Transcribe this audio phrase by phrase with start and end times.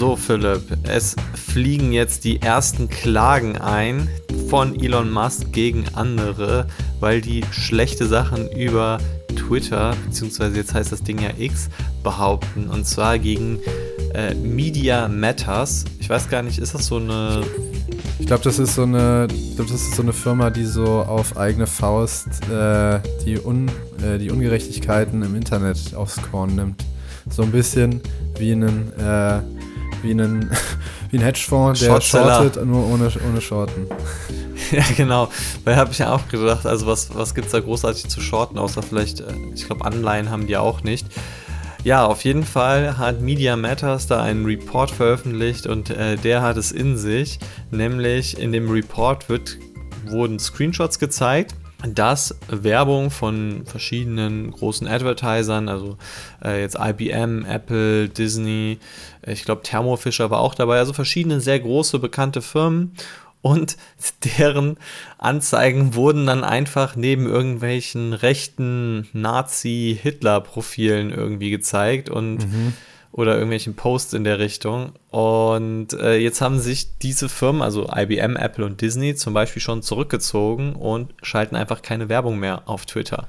[0.00, 4.08] So, Philipp, es fliegen jetzt die ersten Klagen ein
[4.48, 6.66] von Elon Musk gegen andere,
[7.00, 8.96] weil die schlechte Sachen über
[9.36, 11.68] Twitter, beziehungsweise jetzt heißt das Ding ja X,
[12.02, 12.70] behaupten.
[12.70, 13.58] Und zwar gegen
[14.14, 15.84] äh, Media Matters.
[15.98, 17.42] Ich weiß gar nicht, ist das so eine.
[18.18, 21.36] Ich glaube, das ist so eine, glaub, das ist so eine Firma, die so auf
[21.36, 23.70] eigene Faust äh, die, Un,
[24.02, 26.86] äh, die Ungerechtigkeiten im Internet aufs Korn nimmt.
[27.28, 28.00] So ein bisschen
[28.38, 29.40] wie einen, äh,
[30.02, 30.50] wie einen,
[31.10, 33.86] wie ein Hedgefonds, der shortet, nur ohne, ohne Shorten.
[34.72, 35.28] Ja, genau.
[35.64, 38.56] Weil habe ich ja auch gedacht, also was, was gibt es da großartig zu shorten,
[38.56, 41.06] außer vielleicht, äh, ich glaube, Anleihen haben die auch nicht.
[41.82, 46.58] Ja, auf jeden Fall hat Media Matters da einen Report veröffentlicht und äh, der hat
[46.58, 47.38] es in sich.
[47.70, 49.56] Nämlich in dem Report wird,
[50.06, 51.54] wurden Screenshots gezeigt,
[51.88, 55.96] dass Werbung von verschiedenen großen Advertisern, also
[56.44, 58.78] äh, jetzt IBM, Apple, Disney,
[59.26, 62.94] ich glaube Thermo Fisher war auch dabei, also verschiedene sehr große bekannte Firmen
[63.42, 63.76] und
[64.38, 64.76] deren
[65.18, 72.46] Anzeigen wurden dann einfach neben irgendwelchen rechten Nazi-Hitler-Profilen irgendwie gezeigt und
[73.12, 74.92] oder irgendwelchen Posts in der Richtung.
[75.10, 79.82] Und äh, jetzt haben sich diese Firmen, also IBM, Apple und Disney, zum Beispiel schon
[79.82, 83.26] zurückgezogen und schalten einfach keine Werbung mehr auf Twitter.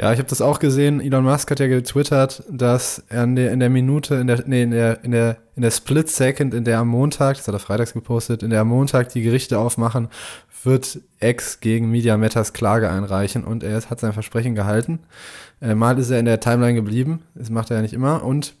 [0.00, 1.02] Ja, ich habe das auch gesehen.
[1.02, 4.62] Elon Musk hat ja getwittert, dass er in der, in der Minute, in der, nee,
[4.62, 7.58] in der, in der, in der Split Second, in der am Montag, das hat er
[7.58, 10.08] freitags gepostet, in der am Montag die Gerichte aufmachen,
[10.64, 15.00] wird X gegen Media Matters Klage einreichen und er hat sein Versprechen gehalten.
[15.60, 18.54] Äh, mal ist er in der Timeline geblieben, das macht er ja nicht immer und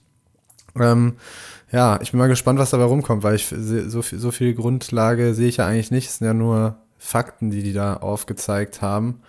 [0.78, 1.14] ähm,
[1.72, 5.32] ja, ich bin mal gespannt, was dabei rumkommt, weil ich so viel, so viel Grundlage
[5.32, 6.08] sehe ich ja eigentlich nicht.
[6.08, 9.22] Es sind ja nur Fakten, die die da aufgezeigt haben.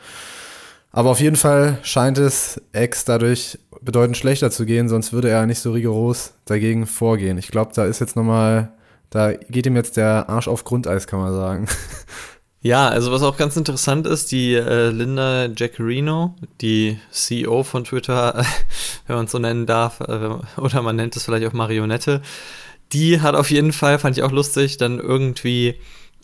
[0.92, 5.46] Aber auf jeden Fall scheint es X dadurch bedeutend schlechter zu gehen, sonst würde er
[5.46, 7.38] nicht so rigoros dagegen vorgehen.
[7.38, 8.74] Ich glaube, da ist jetzt nochmal,
[9.10, 11.68] da geht ihm jetzt der Arsch auf Grundeis, kann man sagen.
[12.64, 18.46] Ja, also was auch ganz interessant ist, die äh, Linda Jaccarino, die CEO von Twitter,
[19.08, 22.22] wenn man es so nennen darf, äh, oder man nennt es vielleicht auch Marionette,
[22.94, 25.80] die hat auf jeden Fall, fand ich auch lustig, dann irgendwie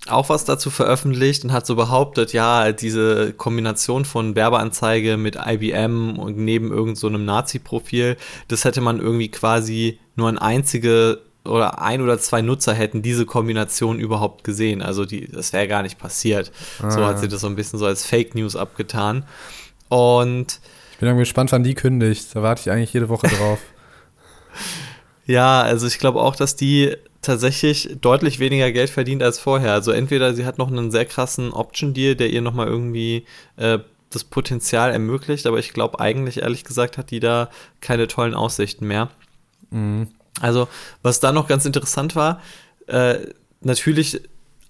[0.10, 6.18] auch was dazu veröffentlicht und hat so behauptet, ja, diese Kombination von Werbeanzeige mit IBM
[6.18, 11.82] und neben irgend so einem Nazi-Profil, das hätte man irgendwie quasi nur an einzige oder
[11.82, 14.82] ein oder zwei Nutzer hätten diese Kombination überhaupt gesehen.
[14.82, 16.52] Also die, das wäre gar nicht passiert.
[16.90, 17.08] So Ah.
[17.08, 19.24] hat sie das so ein bisschen so als Fake News abgetan.
[19.88, 20.60] Und
[20.92, 22.36] Ich bin dann gespannt, wann die kündigt.
[22.36, 23.60] Da warte ich eigentlich jede Woche drauf.
[25.26, 26.96] ja, also ich glaube auch, dass die
[27.28, 29.74] tatsächlich deutlich weniger Geld verdient als vorher.
[29.74, 33.26] Also entweder sie hat noch einen sehr krassen Option-Deal, der ihr nochmal irgendwie
[33.58, 33.80] äh,
[34.10, 37.50] das Potenzial ermöglicht, aber ich glaube eigentlich, ehrlich gesagt, hat die da
[37.82, 39.10] keine tollen Aussichten mehr.
[39.70, 40.08] Mhm.
[40.40, 40.68] Also,
[41.02, 42.42] was da noch ganz interessant war,
[42.88, 43.18] äh,
[43.62, 44.22] natürlich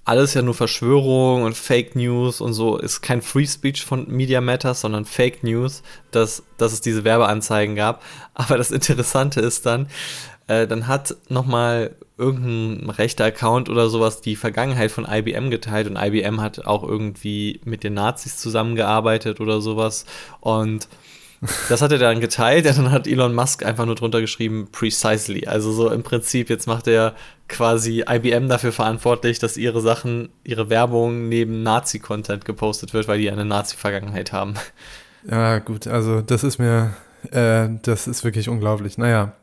[0.05, 4.39] alles ja nur Verschwörung und Fake News und so, ist kein Free Speech von Media
[4.39, 8.01] Matters, sondern Fake News, dass, dass es diese Werbeanzeigen gab.
[8.33, 9.87] Aber das Interessante ist dann,
[10.47, 15.97] äh, dann hat nochmal irgendein rechter Account oder sowas die Vergangenheit von IBM geteilt und
[15.97, 20.05] IBM hat auch irgendwie mit den Nazis zusammengearbeitet oder sowas
[20.39, 20.87] und
[21.69, 25.45] das hat er dann geteilt, ja, dann hat Elon Musk einfach nur drunter geschrieben, precisely.
[25.45, 27.13] Also so im Prinzip, jetzt macht er
[27.47, 33.29] quasi IBM dafür verantwortlich, dass ihre Sachen, ihre Werbung neben Nazi-Content gepostet wird, weil die
[33.29, 34.55] eine Nazi-Vergangenheit haben.
[35.29, 36.93] Ja, gut, also das ist mir,
[37.31, 38.97] äh, das ist wirklich unglaublich.
[38.97, 39.33] Naja,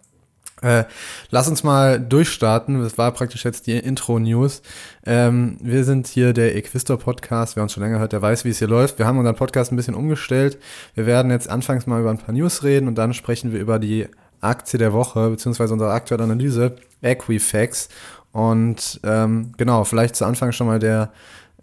[0.65, 0.85] äh,
[1.31, 2.83] lass uns mal durchstarten.
[2.83, 4.63] Das war praktisch jetzt die Intro-News.
[5.05, 7.57] Ähm, wir sind hier der Equistor-Podcast.
[7.57, 8.99] Wer uns schon länger hört, der weiß, wie es hier läuft.
[8.99, 10.59] Wir haben unseren Podcast ein bisschen umgestellt.
[10.95, 13.79] Wir werden jetzt anfangs mal über ein paar News reden und dann sprechen wir über
[13.79, 14.09] die
[14.41, 17.89] Aktie der Woche, beziehungsweise unsere aktuelle Analyse, Equifax.
[18.33, 21.13] Und ähm, genau, vielleicht zu Anfang schon mal der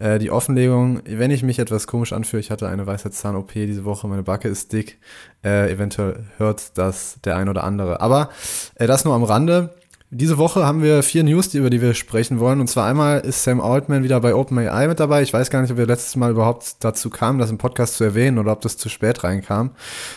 [0.02, 4.08] äh, die Offenlegung, wenn ich mich etwas komisch anfühle, ich hatte eine Weisheitszahn-OP diese Woche,
[4.08, 4.98] meine Backe ist dick,
[5.44, 8.00] äh, eventuell hört das der ein oder andere.
[8.00, 8.30] Aber
[8.74, 9.70] äh, das nur am Rande.
[10.14, 12.60] Diese Woche haben wir vier News, über die wir sprechen wollen.
[12.60, 15.22] Und zwar einmal ist Sam Altman wieder bei OpenAI mit dabei.
[15.22, 18.04] Ich weiß gar nicht, ob wir letztes Mal überhaupt dazu kamen, das im Podcast zu
[18.04, 19.70] erwähnen oder ob das zu spät reinkam.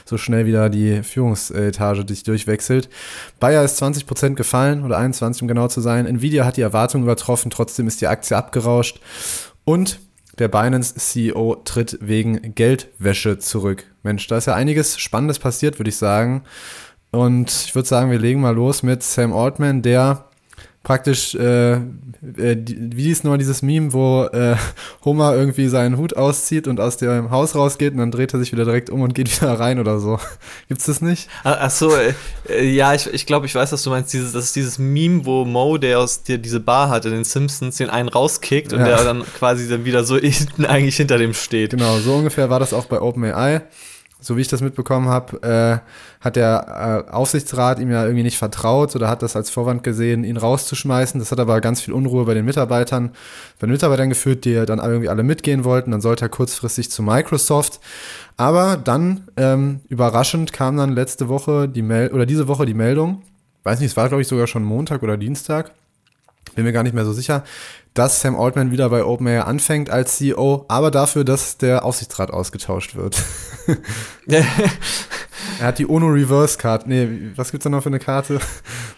[0.03, 2.89] So schnell wieder die Führungsetage sich durchwechselt.
[3.39, 6.05] Bayer ist 20% gefallen oder 21, um genau zu sein.
[6.07, 8.99] Nvidia hat die Erwartungen übertroffen, trotzdem ist die Aktie abgerauscht.
[9.65, 9.99] Und
[10.39, 13.85] der Binance-CEO tritt wegen Geldwäsche zurück.
[14.03, 16.43] Mensch, da ist ja einiges Spannendes passiert, würde ich sagen.
[17.11, 20.29] Und ich würde sagen, wir legen mal los mit Sam Altman, der
[20.85, 21.79] praktisch, äh, äh,
[22.37, 24.55] wie ist nur dieses Meme, wo äh,
[25.03, 28.51] Homer irgendwie seinen Hut auszieht und aus dem Haus rausgeht und dann dreht er sich
[28.51, 30.19] wieder direkt um und geht wieder rein oder so.
[30.69, 31.27] Gibt's das nicht?
[31.43, 32.13] Ach, ach so, äh,
[32.47, 34.13] äh, ja, ich, ich glaube, ich weiß, was du meinst.
[34.13, 37.77] Dieses, das ist dieses Meme, wo Mo, der aus der diese Bar hatte, den Simpsons,
[37.77, 38.85] den einen rauskickt und ja.
[38.85, 41.71] der dann quasi dann wieder so hinten eigentlich hinter dem steht.
[41.71, 43.63] Genau, so ungefähr war das auch bei OpenAI
[44.25, 48.39] so wie ich das mitbekommen habe, äh, hat der äh, Aufsichtsrat ihm ja irgendwie nicht
[48.39, 51.19] vertraut oder hat das als Vorwand gesehen, ihn rauszuschmeißen.
[51.19, 53.11] Das hat aber ganz viel Unruhe bei den Mitarbeitern,
[53.59, 55.91] bei den Mitarbeitern geführt, die dann irgendwie alle mitgehen wollten.
[55.91, 57.79] Dann sollte er kurzfristig zu Microsoft.
[58.35, 63.21] Aber dann, ähm, überraschend, kam dann letzte Woche die Mel oder diese Woche die Meldung,
[63.61, 65.71] weiß nicht, es war glaube ich sogar schon Montag oder Dienstag,
[66.55, 67.43] bin mir gar nicht mehr so sicher,
[67.95, 72.95] dass Sam Altman wieder bei OpenAI anfängt als CEO, aber dafür, dass der Aufsichtsrat ausgetauscht
[72.95, 73.23] wird.
[74.27, 74.45] er
[75.61, 76.87] hat die Ono Reverse Card.
[76.87, 78.39] Nee, was gibt's da noch für eine Karte?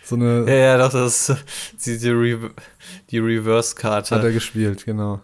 [0.04, 0.46] So eine.
[0.48, 2.52] Ja, ja, doch, das ist die, die, Re
[3.12, 4.16] die Reverse-Karte.
[4.16, 5.20] Hat er gespielt, genau.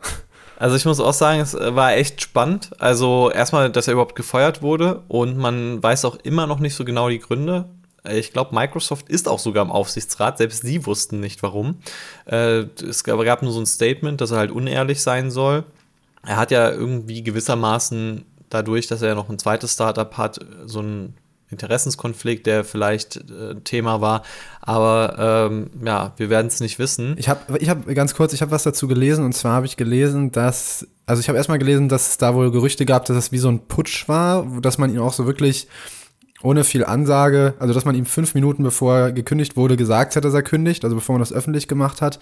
[0.57, 2.71] Also ich muss auch sagen, es war echt spannend.
[2.79, 6.85] Also erstmal, dass er überhaupt gefeuert wurde und man weiß auch immer noch nicht so
[6.85, 7.65] genau die Gründe.
[8.03, 10.37] Äh, ich glaube, Microsoft ist auch sogar im Aufsichtsrat.
[10.37, 11.79] Selbst sie wussten nicht warum.
[12.25, 15.63] Äh, es gab nur so ein Statement, dass er halt unehrlich sein soll.
[16.25, 20.81] Er hat ja irgendwie gewissermaßen dadurch, dass er ja noch ein zweites Startup hat, so
[20.81, 21.15] ein
[21.49, 24.23] Interessenskonflikt, der vielleicht äh, Thema war.
[24.61, 27.15] Aber ähm, ja, wir werden es nicht wissen.
[27.17, 29.77] Ich habe ich hab, ganz kurz, ich habe was dazu gelesen und zwar habe ich
[29.77, 33.31] gelesen, dass, also ich habe erstmal gelesen, dass es da wohl Gerüchte gab, dass es
[33.31, 35.67] wie so ein Putsch war, dass man ihn auch so wirklich
[36.43, 40.25] ohne viel Ansage, also dass man ihm fünf Minuten bevor er gekündigt wurde, gesagt hat,
[40.25, 42.19] dass er kündigt, also bevor man das öffentlich gemacht hat,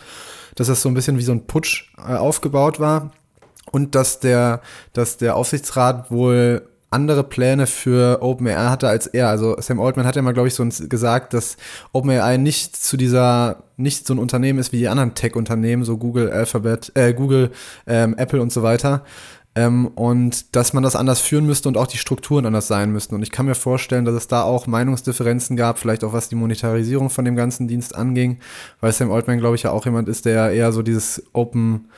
[0.55, 3.11] dass das so ein bisschen wie so ein Putsch äh, aufgebaut war
[3.71, 4.61] und dass der,
[4.93, 9.29] dass der Aufsichtsrat wohl andere Pläne für OpenAI hatte als er.
[9.29, 11.55] Also Sam Altman hat ja mal, glaube ich, so gesagt, dass
[11.93, 16.29] OpenAI nicht zu dieser, nicht so ein Unternehmen ist wie die anderen Tech-Unternehmen, so Google,
[16.29, 17.51] Alphabet, äh, Google,
[17.87, 19.05] ähm, Apple und so weiter,
[19.53, 23.15] ähm, und dass man das anders führen müsste und auch die Strukturen anders sein müssten.
[23.15, 26.35] Und ich kann mir vorstellen, dass es da auch Meinungsdifferenzen gab, vielleicht auch was die
[26.35, 28.39] Monetarisierung von dem ganzen Dienst anging,
[28.79, 31.89] weil Sam Altman, glaube ich, ja auch jemand ist, der eher so dieses Open,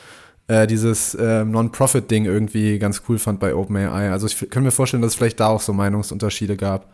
[0.47, 4.09] äh, dieses äh, Non-Profit-Ding irgendwie ganz cool fand bei OpenAI.
[4.09, 6.91] Also ich kann mir vorstellen, dass es vielleicht da auch so Meinungsunterschiede gab.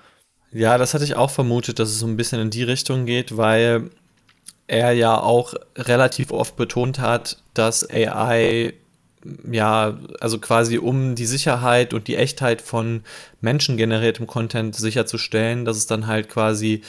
[0.51, 3.37] Ja, das hatte ich auch vermutet, dass es so ein bisschen in die Richtung geht,
[3.37, 3.91] weil
[4.67, 8.73] er ja auch relativ oft betont hat, dass AI
[9.51, 13.01] ja, also quasi um die Sicherheit und die Echtheit von
[13.41, 16.81] menschengeneriertem Content sicherzustellen, dass es dann halt quasi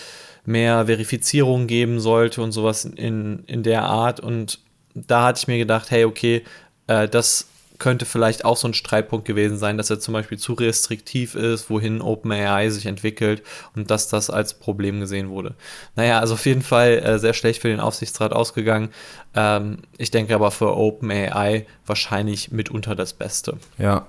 [0.45, 4.21] mehr Verifizierung geben sollte und sowas in, in der Art.
[4.21, 4.61] Und
[4.95, 6.43] da hatte ich mir gedacht, hey, okay,
[6.87, 7.47] äh, das
[7.81, 11.69] könnte vielleicht auch so ein Streitpunkt gewesen sein, dass er zum Beispiel zu restriktiv ist,
[11.71, 13.43] wohin OpenAI sich entwickelt
[13.75, 15.55] und dass das als Problem gesehen wurde.
[15.97, 18.91] Naja, also auf jeden Fall äh, sehr schlecht für den Aufsichtsrat ausgegangen.
[19.35, 23.57] Ähm, ich denke aber für OpenAI wahrscheinlich mitunter das Beste.
[23.79, 24.07] Ja.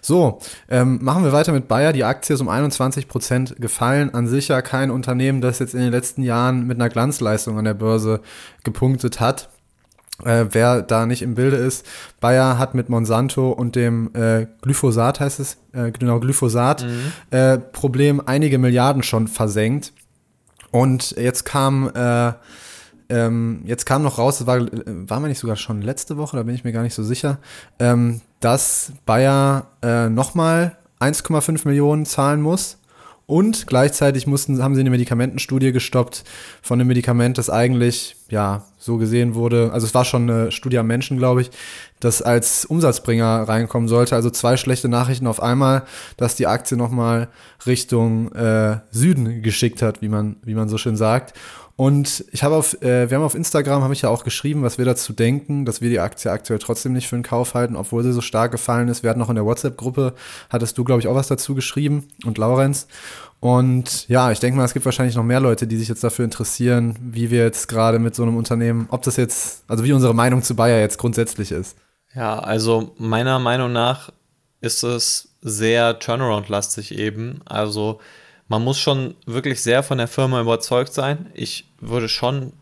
[0.00, 1.92] So, ähm, machen wir weiter mit Bayer.
[1.92, 4.12] Die Aktie ist um 21 Prozent gefallen.
[4.12, 7.64] An sich ja kein Unternehmen, das jetzt in den letzten Jahren mit einer Glanzleistung an
[7.64, 8.20] der Börse
[8.62, 9.48] gepunktet hat.
[10.22, 11.84] Äh, wer da nicht im Bilde ist,
[12.20, 17.12] Bayer hat mit Monsanto und dem äh, Glyphosat heißt es, äh, genau Glyphosat, mhm.
[17.36, 19.92] Äh, Problem einige Milliarden schon versenkt.
[20.70, 22.32] Und jetzt kam äh,
[23.08, 26.42] ähm, jetzt kam noch raus, das war, war man nicht sogar schon letzte Woche, da
[26.42, 27.38] bin ich mir gar nicht so sicher,
[27.78, 32.78] ähm, dass Bayer äh, nochmal 1,5 Millionen zahlen muss
[33.26, 36.24] und gleichzeitig mussten, haben sie eine Medikamentenstudie gestoppt
[36.60, 39.70] von einem Medikament, das eigentlich, ja, so gesehen wurde.
[39.72, 41.50] Also es war schon eine Studie am Menschen, glaube ich,
[42.00, 44.14] das als Umsatzbringer reinkommen sollte.
[44.14, 45.84] Also zwei schlechte Nachrichten auf einmal,
[46.18, 47.28] dass die Aktie nochmal
[47.66, 51.32] Richtung äh, Süden geschickt hat, wie man, wie man so schön sagt.
[51.76, 54.78] Und ich habe auf, äh, wir haben auf Instagram, habe ich ja auch geschrieben, was
[54.78, 58.04] wir dazu denken, dass wir die Aktie aktuell trotzdem nicht für einen Kauf halten, obwohl
[58.04, 59.02] sie so stark gefallen ist.
[59.02, 60.14] Wir hatten noch in der WhatsApp-Gruppe,
[60.50, 62.86] hattest du, glaube ich, auch was dazu geschrieben und Laurenz.
[63.40, 66.24] Und ja, ich denke mal, es gibt wahrscheinlich noch mehr Leute, die sich jetzt dafür
[66.24, 70.14] interessieren, wie wir jetzt gerade mit so einem Unternehmen, ob das jetzt, also wie unsere
[70.14, 71.76] Meinung zu Bayer jetzt grundsätzlich ist.
[72.14, 74.10] Ja, also meiner Meinung nach
[74.60, 77.40] ist es sehr Turnaround-lastig eben.
[77.44, 78.00] Also
[78.48, 81.30] man muss schon wirklich sehr von der Firma überzeugt sein.
[81.34, 82.52] Ich würde schon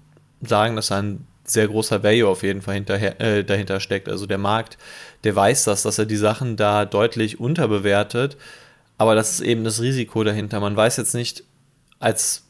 [0.41, 4.09] sagen, dass ein sehr großer Value auf jeden Fall hinterher, äh, dahinter steckt.
[4.09, 4.79] Also der Markt,
[5.25, 8.37] der weiß das, dass er die Sachen da deutlich unterbewertet.
[8.97, 10.61] Aber das ist eben das Risiko dahinter.
[10.61, 11.45] Man weiß jetzt nicht
[11.99, 12.45] als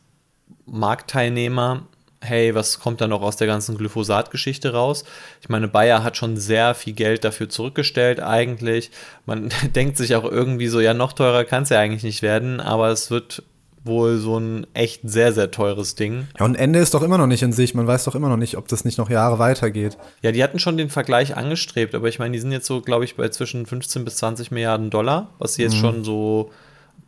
[0.66, 1.86] Marktteilnehmer,
[2.22, 5.04] hey, was kommt da noch aus der ganzen Glyphosat-Geschichte raus?
[5.40, 8.90] Ich meine, Bayer hat schon sehr viel Geld dafür zurückgestellt eigentlich.
[9.26, 12.60] Man denkt sich auch irgendwie so, ja, noch teurer kann es ja eigentlich nicht werden,
[12.60, 13.42] aber es wird
[13.84, 16.28] wohl so ein echt sehr, sehr teures Ding.
[16.38, 17.74] Ja, und Ende ist doch immer noch nicht in sich.
[17.74, 19.98] Man weiß doch immer noch nicht, ob das nicht noch Jahre weitergeht.
[20.22, 23.04] Ja, die hatten schon den Vergleich angestrebt, aber ich meine, die sind jetzt so, glaube
[23.04, 25.80] ich, bei zwischen 15 bis 20 Milliarden Dollar, was sie jetzt mhm.
[25.80, 26.50] schon so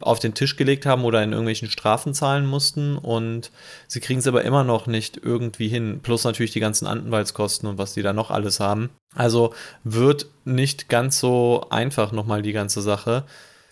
[0.00, 3.50] auf den Tisch gelegt haben oder in irgendwelchen Strafen zahlen mussten und
[3.86, 6.00] sie kriegen es aber immer noch nicht irgendwie hin.
[6.02, 8.90] Plus natürlich die ganzen Anwaltskosten und was die da noch alles haben.
[9.14, 13.24] Also wird nicht ganz so einfach nochmal die ganze Sache.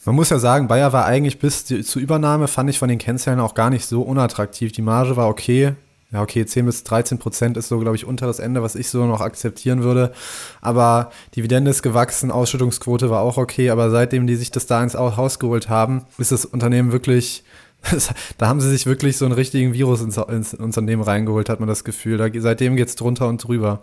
[0.05, 3.39] Man muss ja sagen, Bayer war eigentlich bis zur Übernahme, fand ich von den Kennzahlen
[3.39, 4.73] auch gar nicht so unattraktiv.
[4.73, 5.75] Die Marge war okay.
[6.13, 9.07] Ja, okay, 10 bis 13 Prozent ist so, glaube ich, unteres Ende, was ich so
[9.07, 10.13] noch akzeptieren würde.
[10.61, 13.71] Aber Dividende ist gewachsen, Ausschüttungsquote war auch okay.
[13.71, 17.45] Aber seitdem die sich das da ins Haus geholt haben, ist das Unternehmen wirklich,
[18.39, 21.69] da haben sie sich wirklich so einen richtigen Virus ins, ins Unternehmen reingeholt, hat man
[21.69, 22.19] das Gefühl.
[22.19, 23.81] Da, seitdem geht es drunter und drüber.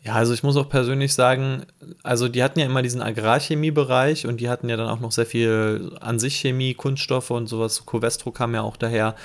[0.00, 1.66] Ja, also ich muss auch persönlich sagen,
[2.04, 5.26] also die hatten ja immer diesen Agrarchemiebereich und die hatten ja dann auch noch sehr
[5.26, 7.84] viel an sich Chemie, Kunststoffe und sowas.
[7.84, 9.16] Covestro kam ja auch daher.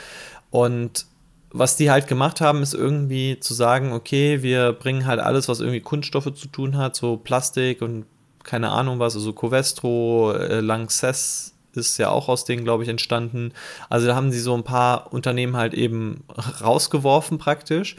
[0.50, 1.06] Und
[1.54, 5.60] was die halt gemacht haben, ist irgendwie zu sagen, okay, wir bringen halt alles, was
[5.60, 8.06] irgendwie Kunststoffe zu tun hat, so Plastik und
[8.44, 13.54] keine Ahnung was, also Covestro, äh, Lanxess ist ja auch aus denen, glaube ich, entstanden.
[13.90, 16.24] Also da haben sie so ein paar Unternehmen halt eben
[16.62, 17.96] rausgeworfen praktisch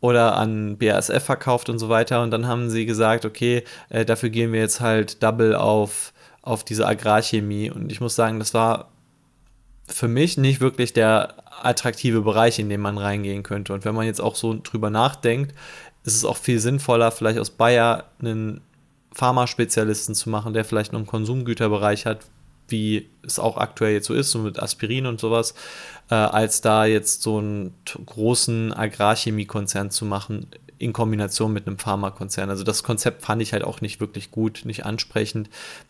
[0.00, 2.22] oder an BASF verkauft und so weiter.
[2.22, 6.12] Und dann haben sie gesagt, okay, äh, dafür gehen wir jetzt halt double auf,
[6.42, 7.70] auf diese Agrarchemie.
[7.70, 8.90] Und ich muss sagen, das war
[9.88, 13.72] für mich nicht wirklich der attraktive Bereich, in den man reingehen könnte.
[13.72, 15.54] Und wenn man jetzt auch so drüber nachdenkt,
[16.04, 18.60] ist es auch viel sinnvoller, vielleicht aus Bayer einen
[19.12, 22.20] Pharmaspezialisten zu machen, der vielleicht noch einen Konsumgüterbereich hat,
[22.68, 25.54] wie es auch aktuell jetzt so ist, so mit Aspirin und sowas,
[26.10, 27.74] äh, als da jetzt so einen
[28.04, 32.50] großen Agrarchemiekonzern zu machen in Kombination mit einem Pharmakonzern.
[32.50, 35.48] Also das Konzept fand ich halt auch nicht wirklich gut, nicht ansprechend.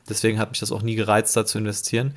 [0.09, 2.15] Deswegen hat mich das auch nie gereizt, da zu investieren.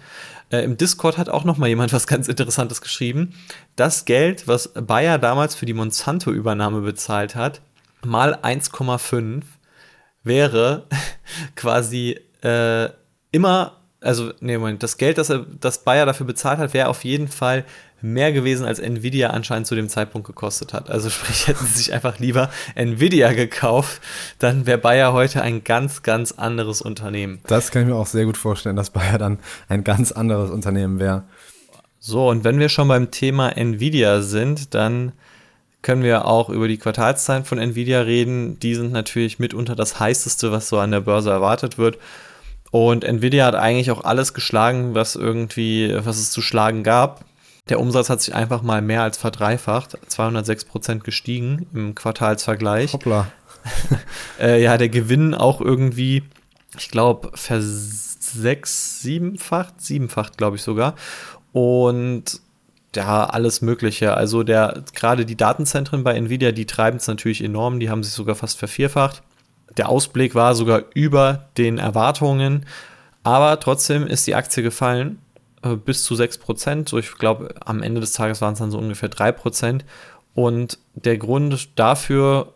[0.50, 3.34] Äh, Im Discord hat auch noch mal jemand was ganz Interessantes geschrieben.
[3.76, 7.62] Das Geld, was Bayer damals für die Monsanto-Übernahme bezahlt hat,
[8.04, 9.44] mal 1,5
[10.24, 10.88] wäre
[11.56, 12.90] quasi äh,
[13.32, 17.04] immer also, nee, Moment, das Geld, das, er, das Bayer dafür bezahlt hat, wäre auf
[17.04, 17.66] jeden Fall
[18.02, 20.90] mehr gewesen, als Nvidia anscheinend zu dem Zeitpunkt gekostet hat.
[20.90, 24.02] Also sprich, hätten sie sich einfach lieber Nvidia gekauft,
[24.40, 27.40] dann wäre Bayer heute ein ganz, ganz anderes Unternehmen.
[27.48, 31.00] Das kann ich mir auch sehr gut vorstellen, dass Bayer dann ein ganz anderes Unternehmen
[31.00, 31.24] wäre.
[32.00, 35.12] So, und wenn wir schon beim Thema Nvidia sind, dann
[35.82, 38.60] können wir auch über die Quartalszahlen von Nvidia reden.
[38.60, 41.98] Die sind natürlich mitunter das heißeste, was so an der Börse erwartet wird.
[42.72, 47.26] Und Nvidia hat eigentlich auch alles geschlagen, was irgendwie, was es zu schlagen gab.
[47.70, 52.94] Der Umsatz hat sich einfach mal mehr als verdreifacht, 206 Prozent gestiegen im Quartalsvergleich.
[52.94, 53.32] Hoppla.
[54.40, 56.24] äh, ja, der Gewinn auch irgendwie,
[56.78, 60.96] ich glaube, versechs, siebenfacht, siebenfacht, glaube ich sogar.
[61.52, 62.42] Und
[62.96, 64.16] ja, alles Mögliche.
[64.16, 68.14] Also der, gerade die Datenzentren bei Nvidia, die treiben es natürlich enorm, die haben sich
[68.14, 69.22] sogar fast vervierfacht.
[69.78, 72.66] Der Ausblick war sogar über den Erwartungen,
[73.22, 75.20] aber trotzdem ist die Aktie gefallen
[75.62, 76.90] äh, bis zu 6%.
[76.90, 79.82] So, ich glaube, am Ende des Tages waren es dann so ungefähr 3%.
[80.34, 82.54] Und der Grund dafür,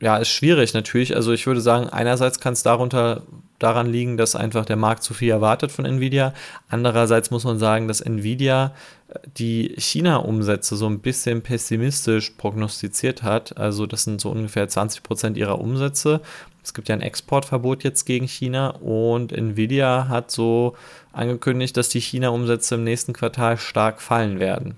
[0.00, 1.16] ja, ist schwierig natürlich.
[1.16, 3.22] Also ich würde sagen, einerseits kann es darunter
[3.58, 6.34] daran liegen, dass einfach der Markt zu viel erwartet von Nvidia.
[6.68, 8.74] Andererseits muss man sagen, dass Nvidia
[9.08, 13.56] äh, die China-Umsätze so ein bisschen pessimistisch prognostiziert hat.
[13.56, 16.20] Also das sind so ungefähr 20 Prozent ihrer Umsätze.
[16.62, 20.76] Es gibt ja ein Exportverbot jetzt gegen China und Nvidia hat so
[21.12, 24.76] angekündigt, dass die China-Umsätze im nächsten Quartal stark fallen werden.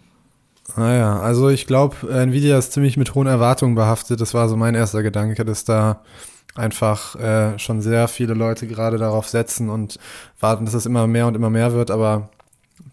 [0.76, 4.20] Naja, also ich glaube, Nvidia ist ziemlich mit hohen Erwartungen behaftet.
[4.20, 6.02] Das war so mein erster Gedanke, dass da
[6.54, 9.98] einfach äh, schon sehr viele Leute gerade darauf setzen und
[10.40, 11.90] warten, dass es immer mehr und immer mehr wird.
[11.90, 12.30] Aber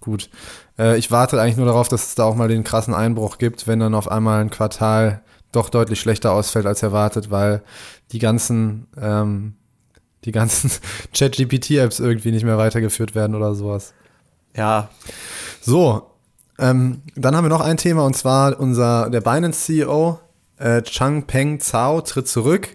[0.02, 0.30] gut,
[0.78, 3.68] äh, ich warte eigentlich nur darauf, dass es da auch mal den krassen Einbruch gibt,
[3.68, 7.64] wenn dann auf einmal ein Quartal doch deutlich schlechter ausfällt als erwartet, weil
[8.12, 9.56] die ganzen ähm,
[10.26, 10.72] die ganzen
[11.14, 13.94] Chat-GPT-Apps irgendwie nicht mehr weitergeführt werden oder sowas.
[14.56, 14.90] Ja.
[15.62, 16.12] So,
[16.60, 20.20] ähm, dann haben wir noch ein Thema und zwar unser der Binance CEO
[20.58, 22.70] äh, Changpeng Zhao tritt zurück.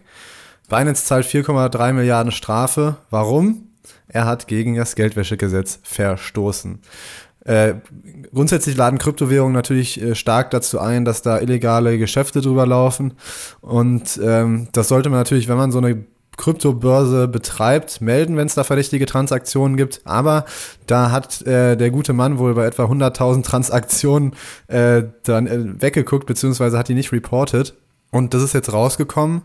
[0.69, 2.97] Binance zahlt 4,3 Milliarden Strafe.
[3.11, 3.69] Warum?
[4.09, 6.81] Er hat gegen das Geldwäschegesetz verstoßen.
[7.45, 7.75] Äh,
[8.35, 13.15] grundsätzlich laden Kryptowährungen natürlich äh, stark dazu ein, dass da illegale Geschäfte drüber laufen.
[13.61, 16.05] Und ähm, das sollte man natürlich, wenn man so eine
[16.41, 20.01] Kryptobörse betreibt, melden, wenn es da verdächtige Transaktionen gibt.
[20.05, 20.45] Aber
[20.87, 24.35] da hat äh, der gute Mann wohl bei etwa 100.000 Transaktionen
[24.69, 27.75] äh, dann äh, weggeguckt, beziehungsweise hat die nicht reported.
[28.11, 29.43] Und das ist jetzt rausgekommen.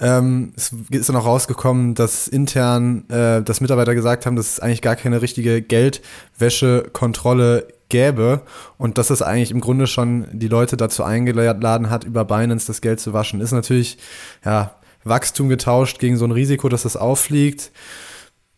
[0.00, 4.60] Ähm, es ist dann auch rausgekommen, dass intern, äh, dass Mitarbeiter gesagt haben, dass es
[4.60, 8.40] eigentlich gar keine richtige Geldwäschekontrolle gäbe
[8.78, 12.80] und dass es eigentlich im Grunde schon die Leute dazu eingeladen hat, über Binance das
[12.80, 13.40] Geld zu waschen.
[13.40, 13.98] Ist natürlich,
[14.44, 14.74] ja,
[15.04, 17.70] Wachstum getauscht gegen so ein Risiko, dass das auffliegt.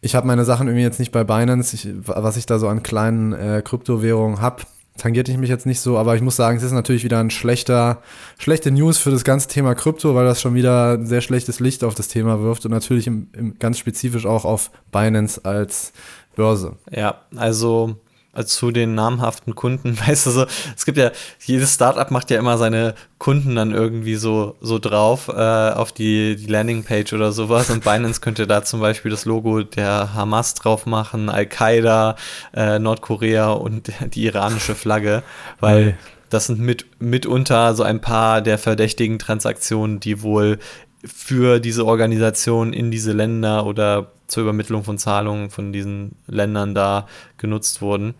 [0.00, 2.82] Ich habe meine Sachen irgendwie jetzt nicht bei Binance, ich, was ich da so an
[2.82, 4.64] kleinen äh, Kryptowährungen habe,
[4.96, 7.30] tangiert ich mich jetzt nicht so, aber ich muss sagen, es ist natürlich wieder ein
[7.30, 8.02] schlechter,
[8.38, 11.82] schlechte News für das ganze Thema Krypto, weil das schon wieder ein sehr schlechtes Licht
[11.82, 15.92] auf das Thema wirft und natürlich im, im ganz spezifisch auch auf Binance als
[16.36, 16.76] Börse.
[16.90, 17.96] Ja, also
[18.44, 21.10] zu den namhaften Kunden, weißt du so, es gibt ja,
[21.44, 26.36] jedes Startup macht ja immer seine Kunden dann irgendwie so, so drauf äh, auf die,
[26.36, 27.70] die Landingpage oder sowas.
[27.70, 32.16] Und Binance könnte da zum Beispiel das Logo der Hamas drauf machen, Al-Qaida,
[32.52, 35.22] äh, Nordkorea und die iranische Flagge,
[35.60, 35.96] weil
[36.34, 40.58] das sind mit, mitunter so ein paar der verdächtigen Transaktionen, die wohl
[41.04, 47.06] für diese Organisation in diese Länder oder zur Übermittlung von Zahlungen von diesen Ländern da
[47.36, 48.14] genutzt wurden.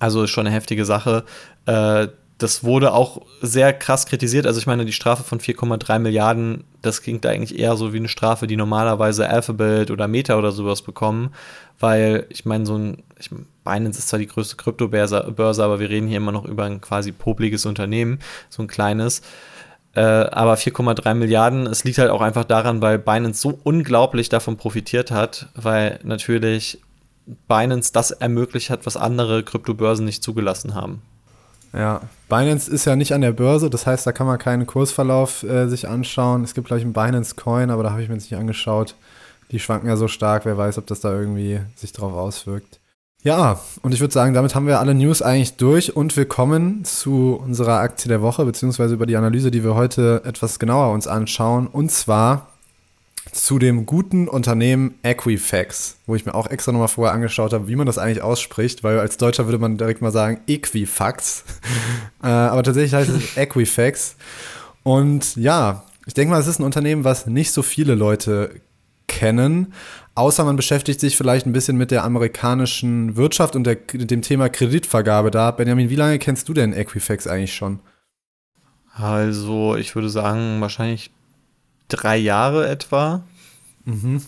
[0.00, 1.24] Also ist schon eine heftige Sache.
[1.66, 4.46] Äh, das wurde auch sehr krass kritisiert.
[4.46, 8.08] Also ich meine, die Strafe von 4,3 Milliarden, das klingt eigentlich eher so wie eine
[8.08, 11.32] Strafe, die normalerweise Alphabet oder Meta oder sowas bekommen,
[11.78, 13.30] weil ich meine, so ein, ich,
[13.64, 17.12] Binance ist zwar die größte Kryptobörse, aber wir reden hier immer noch über ein quasi
[17.12, 18.18] popliges Unternehmen,
[18.50, 19.22] so ein kleines.
[19.94, 24.56] Äh, aber 4,3 Milliarden, es liegt halt auch einfach daran, weil Binance so unglaublich davon
[24.56, 26.80] profitiert hat, weil natürlich
[27.46, 31.02] Binance das ermöglicht hat, was andere Kryptobörsen nicht zugelassen haben.
[31.74, 35.42] Ja, Binance ist ja nicht an der Börse, das heißt, da kann man keinen Kursverlauf
[35.42, 36.44] äh, sich anschauen.
[36.44, 38.94] Es gibt gleich einen Binance Coin, aber da habe ich mir jetzt nicht angeschaut.
[39.50, 42.78] Die schwanken ja so stark, wer weiß, ob das da irgendwie sich drauf auswirkt.
[43.24, 46.84] Ja, und ich würde sagen, damit haben wir alle News eigentlich durch und wir kommen
[46.84, 51.06] zu unserer Aktie der Woche, beziehungsweise über die Analyse, die wir heute etwas genauer uns
[51.06, 51.68] anschauen.
[51.68, 52.48] Und zwar
[53.30, 57.76] zu dem guten Unternehmen Equifax, wo ich mir auch extra nochmal vorher angeschaut habe, wie
[57.76, 61.44] man das eigentlich ausspricht, weil als Deutscher würde man direkt mal sagen Equifax.
[62.24, 64.16] äh, aber tatsächlich heißt es Equifax.
[64.82, 68.50] Und ja, ich denke mal, es ist ein Unternehmen, was nicht so viele Leute
[69.06, 69.72] kennen,
[70.14, 74.48] außer man beschäftigt sich vielleicht ein bisschen mit der amerikanischen Wirtschaft und der, dem Thema
[74.48, 75.50] Kreditvergabe da.
[75.50, 77.80] Benjamin, wie lange kennst du denn Equifax eigentlich schon?
[78.94, 81.10] Also, ich würde sagen, wahrscheinlich
[81.88, 83.22] drei Jahre etwa.
[83.84, 84.22] Mhm.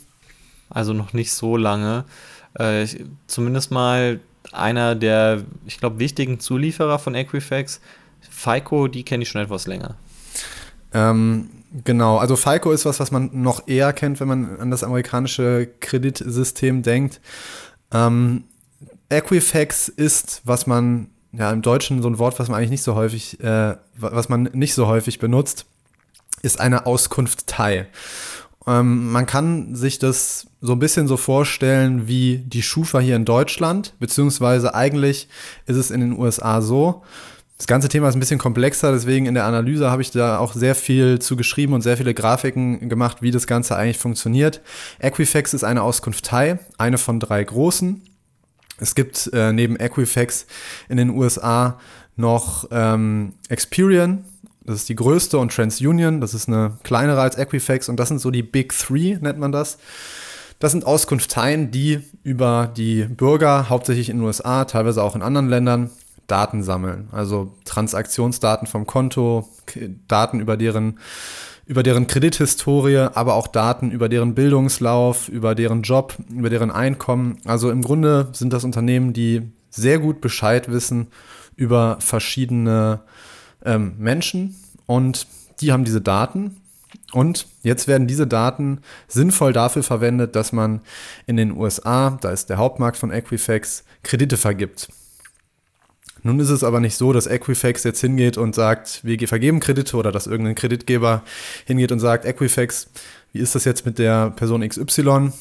[0.71, 2.05] Also noch nicht so lange.
[2.59, 4.21] Äh, ich, zumindest mal
[4.53, 7.81] einer der, ich glaube, wichtigen Zulieferer von Equifax.
[8.31, 9.97] FICO, die kenne ich schon etwas länger.
[10.95, 11.51] Ähm,
[11.85, 15.69] genau, also FICO ist was, was man noch eher kennt, wenn man an das amerikanische
[15.81, 17.21] Kreditsystem denkt.
[17.93, 18.45] Ähm,
[19.11, 22.95] Equifax ist, was man ja im Deutschen so ein Wort, was man eigentlich nicht so
[22.95, 25.67] häufig, äh, was man nicht so häufig benutzt
[26.45, 27.87] ist eine Auskunftei.
[28.67, 33.25] Ähm, man kann sich das so ein bisschen so vorstellen wie die Schufa hier in
[33.25, 35.29] Deutschland, beziehungsweise eigentlich
[35.67, 37.03] ist es in den USA so.
[37.57, 40.55] Das ganze Thema ist ein bisschen komplexer, deswegen in der Analyse habe ich da auch
[40.55, 44.61] sehr viel zu geschrieben und sehr viele Grafiken gemacht, wie das Ganze eigentlich funktioniert.
[44.99, 48.03] Equifax ist eine Auskunftei, eine von drei großen.
[48.79, 50.47] Es gibt äh, neben Equifax
[50.89, 51.79] in den USA
[52.17, 54.25] noch ähm, Experian,
[54.65, 58.19] das ist die größte und TransUnion, das ist eine kleinere als Equifax und das sind
[58.19, 59.79] so die Big Three, nennt man das.
[60.59, 65.49] Das sind Auskunfteien, die über die Bürger, hauptsächlich in den USA, teilweise auch in anderen
[65.49, 65.91] Ländern,
[66.27, 67.09] Daten sammeln.
[67.13, 69.49] Also Transaktionsdaten vom Konto,
[70.09, 70.99] Daten über deren,
[71.67, 77.39] über deren Kredithistorie, aber auch Daten über deren Bildungslauf, über deren Job, über deren Einkommen.
[77.45, 81.09] Also im Grunde sind das Unternehmen, die sehr gut Bescheid wissen
[81.57, 83.01] über verschiedene
[83.65, 84.57] ähm, Menschen
[84.87, 85.27] und
[85.61, 86.57] die haben diese Daten.
[87.13, 90.81] Und jetzt werden diese Daten sinnvoll dafür verwendet, dass man
[91.27, 94.89] in den USA, da ist der Hauptmarkt von Equifax, Kredite vergibt.
[96.27, 99.95] Nun ist es aber nicht so, dass Equifax jetzt hingeht und sagt, wir vergeben Kredite
[99.99, 101.23] oder dass irgendein Kreditgeber
[101.67, 102.89] hingeht und sagt, Equifax,
[103.33, 105.33] wie ist das jetzt mit der Person XY?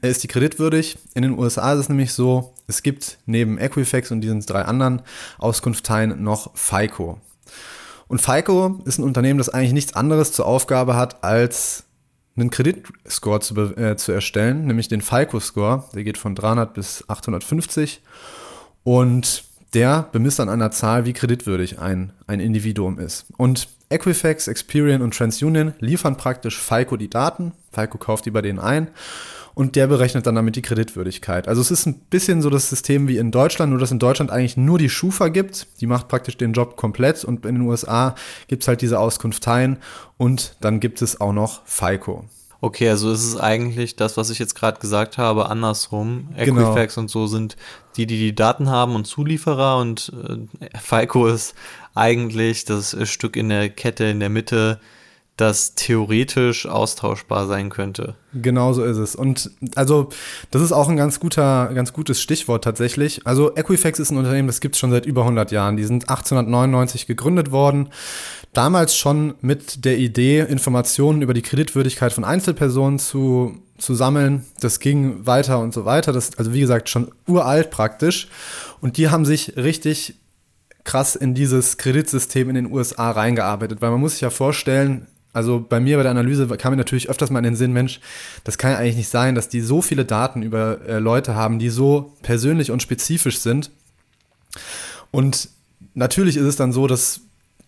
[0.00, 0.96] Ist die kreditwürdig?
[1.14, 5.02] In den USA ist es nämlich so, es gibt neben Equifax und diesen drei anderen
[5.38, 7.20] Auskunfteien noch FICO.
[8.06, 11.82] Und FICO ist ein Unternehmen, das eigentlich nichts anderes zur Aufgabe hat, als
[12.36, 15.84] einen Kreditscore zu, äh, zu erstellen, nämlich den FICO-Score.
[15.94, 18.02] Der geht von 300 bis 850
[18.84, 23.26] und der bemisst an einer Zahl, wie kreditwürdig ein, ein Individuum ist.
[23.36, 27.52] Und Equifax, Experian und TransUnion liefern praktisch FICO die Daten.
[27.72, 28.88] FICO kauft die bei denen ein
[29.54, 31.48] und der berechnet dann damit die Kreditwürdigkeit.
[31.48, 34.30] Also es ist ein bisschen so das System wie in Deutschland, nur dass in Deutschland
[34.30, 38.14] eigentlich nur die Schufa gibt, die macht praktisch den Job komplett und in den USA
[38.48, 39.78] gibt es halt diese Auskunfteien
[40.16, 42.24] und dann gibt es auch noch FICO.
[42.62, 46.28] Okay, also ist es eigentlich das, was ich jetzt gerade gesagt habe, andersrum.
[46.36, 46.60] Genau.
[46.60, 47.56] Equifax und so sind
[47.96, 50.12] die, die die Daten haben und Zulieferer und
[50.60, 51.54] äh, FICO ist
[51.94, 54.78] eigentlich das Stück in der Kette in der Mitte,
[55.40, 58.14] das theoretisch austauschbar sein könnte.
[58.34, 59.14] Genau so ist es.
[59.14, 60.10] Und also,
[60.50, 63.26] das ist auch ein ganz guter, ganz gutes Stichwort tatsächlich.
[63.26, 65.76] Also, Equifax ist ein Unternehmen, das gibt es schon seit über 100 Jahren.
[65.76, 67.88] Die sind 1899 gegründet worden.
[68.52, 74.44] Damals schon mit der Idee, Informationen über die Kreditwürdigkeit von Einzelpersonen zu, zu sammeln.
[74.60, 76.12] Das ging weiter und so weiter.
[76.12, 78.28] Das, also, wie gesagt, schon uralt praktisch.
[78.82, 80.16] Und die haben sich richtig
[80.84, 85.64] krass in dieses Kreditsystem in den USA reingearbeitet, weil man muss sich ja vorstellen, also
[85.66, 88.00] bei mir bei der Analyse kam mir natürlich öfters mal in den Sinn, Mensch,
[88.44, 91.58] das kann ja eigentlich nicht sein, dass die so viele Daten über äh, Leute haben,
[91.58, 93.70] die so persönlich und spezifisch sind.
[95.10, 95.48] Und
[95.94, 97.20] natürlich ist es dann so, dass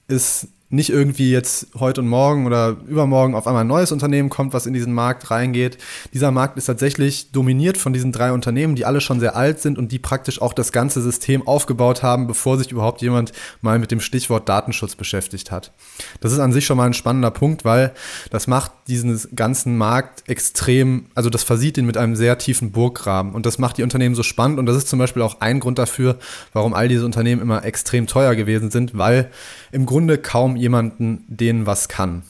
[0.08, 4.54] es nicht irgendwie jetzt heute und morgen oder übermorgen auf einmal ein neues Unternehmen kommt,
[4.54, 5.76] was in diesen Markt reingeht.
[6.14, 9.76] Dieser Markt ist tatsächlich dominiert von diesen drei Unternehmen, die alle schon sehr alt sind
[9.76, 13.90] und die praktisch auch das ganze System aufgebaut haben, bevor sich überhaupt jemand mal mit
[13.90, 15.72] dem Stichwort Datenschutz beschäftigt hat.
[16.20, 17.92] Das ist an sich schon mal ein spannender Punkt, weil
[18.30, 23.32] das macht diesen ganzen Markt extrem, also das versieht ihn mit einem sehr tiefen Burggraben
[23.32, 25.78] und das macht die Unternehmen so spannend und das ist zum Beispiel auch ein Grund
[25.78, 26.18] dafür,
[26.52, 29.30] warum all diese Unternehmen immer extrem teuer gewesen sind, weil
[29.72, 32.22] im Grunde kaum jemanden denen was kann.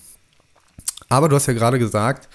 [1.09, 2.29] Aber du hast ja gerade gesagt,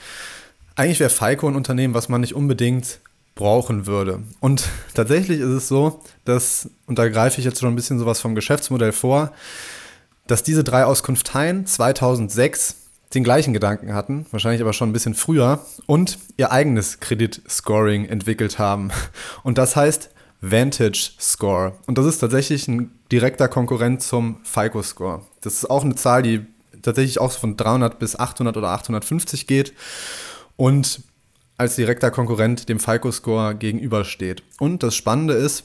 [0.75, 2.99] eigentlich wäre FICO ein Unternehmen, was man nicht unbedingt
[3.35, 4.19] brauchen würde.
[4.41, 8.19] Und tatsächlich ist es so, dass, und da greife ich jetzt schon ein bisschen sowas
[8.19, 9.31] vom Geschäftsmodell vor,
[10.27, 15.59] dass diese drei Auskunfteien 2006 den gleichen Gedanken hatten, wahrscheinlich aber schon ein bisschen früher,
[15.85, 18.91] und ihr eigenes Kreditscoring entwickelt haben.
[19.43, 20.09] Und das heißt
[20.41, 21.73] Vantage Score.
[21.87, 25.21] Und das ist tatsächlich ein direkter Konkurrent zum FICO Score.
[25.41, 26.45] Das ist auch eine Zahl, die
[26.81, 29.73] tatsächlich auch von 300 bis 800 oder 850 geht
[30.55, 31.01] und
[31.57, 34.43] als direkter Konkurrent dem FICO Score gegenübersteht.
[34.59, 35.63] Und das Spannende ist,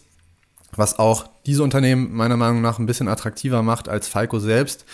[0.76, 4.84] was auch diese Unternehmen meiner Meinung nach ein bisschen attraktiver macht als FICO selbst.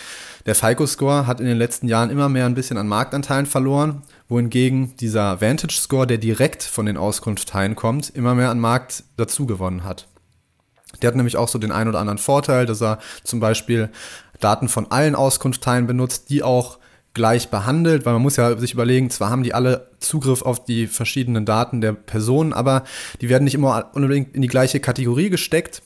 [0.46, 4.96] Der FICO-Score hat in den letzten Jahren immer mehr ein bisschen an Marktanteilen verloren, wohingegen
[4.96, 10.08] dieser Vantage-Score, der direkt von den Auskunftsteilen kommt, immer mehr an Markt dazu gewonnen hat.
[11.02, 13.90] Der hat nämlich auch so den einen oder anderen Vorteil, dass er zum Beispiel
[14.40, 16.78] Daten von allen Auskunftsteilen benutzt, die auch
[17.18, 20.86] gleich behandelt, weil man muss ja sich überlegen, zwar haben die alle Zugriff auf die
[20.86, 22.84] verschiedenen Daten der Personen, aber
[23.20, 25.82] die werden nicht immer unbedingt in die gleiche Kategorie gesteckt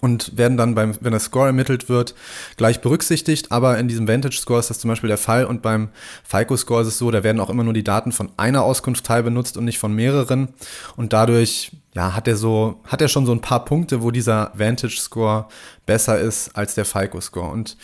[0.00, 2.14] und werden dann beim, wenn der Score ermittelt wird,
[2.56, 3.52] gleich berücksichtigt.
[3.52, 5.90] Aber in diesem Vantage Score ist das zum Beispiel der Fall und beim
[6.24, 9.22] FICO Score ist es so, da werden auch immer nur die Daten von einer Auskunftsteil
[9.22, 10.48] benutzt und nicht von mehreren.
[10.96, 14.52] Und dadurch, ja, hat er so, hat er schon so ein paar Punkte, wo dieser
[14.54, 15.46] Vantage Score
[15.86, 17.50] besser ist als der FICO Score.
[17.50, 17.76] Und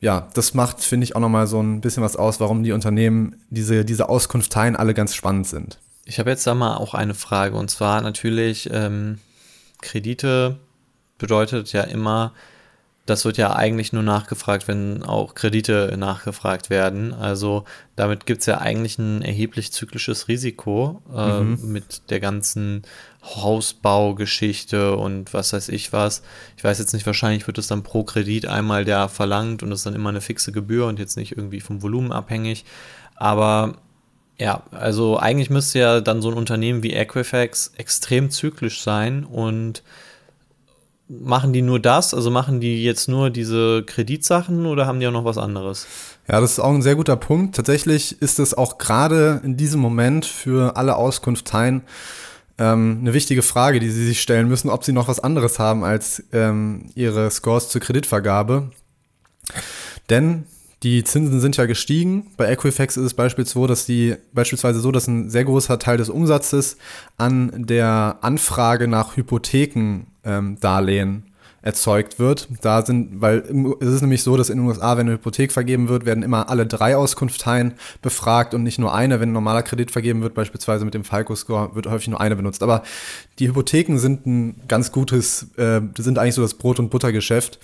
[0.00, 3.36] ja, das macht, finde ich, auch nochmal so ein bisschen was aus, warum die Unternehmen
[3.50, 5.78] diese, diese Auskunftsteilen alle ganz spannend sind.
[6.04, 9.18] Ich habe jetzt da mal auch eine Frage und zwar natürlich ähm,
[9.80, 10.58] Kredite
[11.18, 12.32] bedeutet ja immer,
[13.06, 17.14] das wird ja eigentlich nur nachgefragt, wenn auch Kredite nachgefragt werden.
[17.14, 21.72] Also damit gibt es ja eigentlich ein erheblich zyklisches Risiko äh, mhm.
[21.72, 22.82] mit der ganzen
[23.34, 26.22] Hausbaugeschichte und was weiß ich was.
[26.56, 29.80] Ich weiß jetzt nicht, wahrscheinlich wird es dann pro Kredit einmal der verlangt und es
[29.80, 32.64] ist dann immer eine fixe Gebühr und jetzt nicht irgendwie vom Volumen abhängig.
[33.16, 33.74] Aber
[34.38, 39.82] ja, also eigentlich müsste ja dann so ein Unternehmen wie Equifax extrem zyklisch sein und
[41.08, 42.14] machen die nur das?
[42.14, 45.86] Also machen die jetzt nur diese Kreditsachen oder haben die auch noch was anderes?
[46.28, 47.56] Ja, das ist auch ein sehr guter Punkt.
[47.56, 51.82] Tatsächlich ist es auch gerade in diesem Moment für alle Auskunfteien
[52.58, 55.84] ähm, eine wichtige Frage, die sie sich stellen müssen, ob sie noch was anderes haben
[55.84, 58.70] als ähm, ihre Scores zur Kreditvergabe.
[60.08, 60.44] Denn
[60.82, 62.32] die Zinsen sind ja gestiegen.
[62.36, 66.76] Bei Equifax ist es beispielsweise so, dass ein sehr großer Teil des Umsatzes
[67.16, 71.22] an der Anfrage nach Hypothekendarlehen ähm,
[71.66, 72.46] erzeugt wird.
[72.60, 73.42] Da sind, weil
[73.80, 76.48] es ist nämlich so, dass in den USA, wenn eine Hypothek vergeben wird, werden immer
[76.48, 79.18] alle drei Auskunftsteilen befragt und nicht nur eine.
[79.18, 82.62] Wenn ein normaler Kredit vergeben wird, beispielsweise mit dem FICO-Score, wird häufig nur eine benutzt.
[82.62, 82.84] Aber
[83.40, 87.58] die Hypotheken sind ein ganz gutes, äh, sind eigentlich so das Brot- und Buttergeschäft.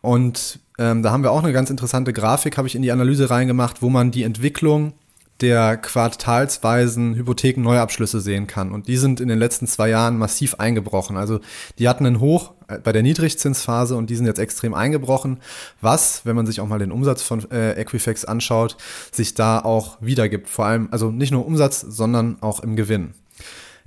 [0.00, 3.30] Und ähm, da haben wir auch eine ganz interessante Grafik, habe ich in die Analyse
[3.30, 4.94] reingemacht, wo man die Entwicklung
[5.40, 8.72] der quartalsweisen Hypothekenneuabschlüsse sehen kann.
[8.72, 11.16] Und die sind in den letzten zwei Jahren massiv eingebrochen.
[11.16, 11.40] Also
[11.78, 15.38] die hatten einen Hoch äh, bei der Niedrigzinsphase und die sind jetzt extrem eingebrochen,
[15.80, 18.76] was, wenn man sich auch mal den Umsatz von äh, Equifax anschaut,
[19.12, 20.48] sich da auch wiedergibt.
[20.48, 23.14] Vor allem, also nicht nur Umsatz, sondern auch im Gewinn.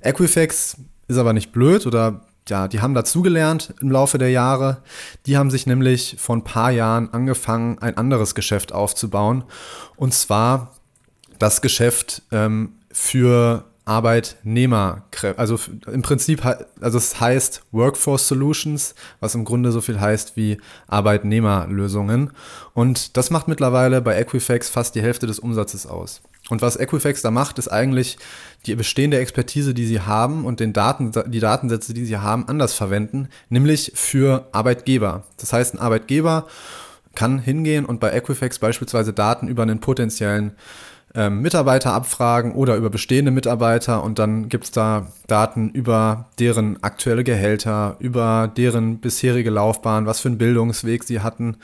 [0.00, 0.76] Equifax
[1.08, 4.78] ist aber nicht blöd oder ja, die haben dazugelernt im Laufe der Jahre.
[5.26, 9.44] Die haben sich nämlich vor ein paar Jahren angefangen, ein anderes Geschäft aufzubauen.
[9.96, 10.72] Und zwar
[11.42, 15.02] das Geschäft ähm, für Arbeitnehmer,
[15.36, 15.58] also
[15.90, 16.44] im Prinzip,
[16.80, 22.30] also es heißt Workforce Solutions, was im Grunde so viel heißt wie Arbeitnehmerlösungen.
[22.74, 26.22] Und das macht mittlerweile bei Equifax fast die Hälfte des Umsatzes aus.
[26.48, 28.18] Und was Equifax da macht, ist eigentlich
[28.66, 32.74] die bestehende Expertise, die sie haben und den Daten, die Datensätze, die sie haben, anders
[32.74, 35.24] verwenden, nämlich für Arbeitgeber.
[35.38, 36.46] Das heißt, ein Arbeitgeber
[37.14, 40.52] kann hingehen und bei Equifax beispielsweise Daten über einen potenziellen
[41.14, 46.82] ähm, Mitarbeiter abfragen oder über bestehende Mitarbeiter und dann gibt es da Daten über deren
[46.82, 51.56] aktuelle Gehälter, über deren bisherige Laufbahn, was für einen Bildungsweg sie hatten,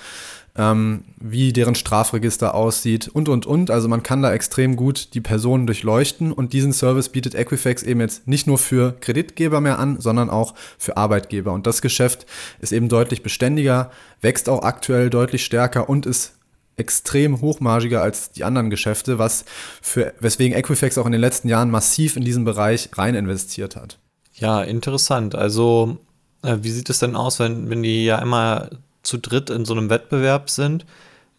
[0.59, 3.71] ähm, wie deren Strafregister aussieht und, und, und.
[3.71, 8.01] Also man kann da extrem gut die Personen durchleuchten und diesen Service bietet Equifax eben
[8.01, 11.53] jetzt nicht nur für Kreditgeber mehr an, sondern auch für Arbeitgeber.
[11.53, 12.27] Und das Geschäft
[12.61, 16.38] ist eben deutlich beständiger, wächst auch aktuell deutlich stärker und ist
[16.79, 19.45] extrem hochmargiger als die anderen Geschäfte, was
[19.83, 23.99] für, weswegen Equifax auch in den letzten Jahren massiv in diesen Bereich rein investiert hat.
[24.35, 25.35] Ja, interessant.
[25.35, 25.99] Also,
[26.43, 28.71] äh, wie sieht es denn aus, wenn, wenn die ja immer
[29.03, 30.87] zu dritt in so einem Wettbewerb sind?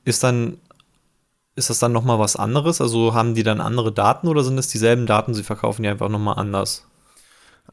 [0.05, 0.57] Ist dann,
[1.55, 2.81] ist das dann nochmal was anderes?
[2.81, 6.09] Also haben die dann andere Daten oder sind es dieselben Daten, sie verkaufen die einfach
[6.09, 6.85] nochmal anders?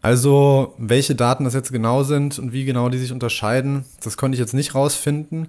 [0.03, 4.35] Also, welche Daten das jetzt genau sind und wie genau die sich unterscheiden, das konnte
[4.35, 5.49] ich jetzt nicht rausfinden.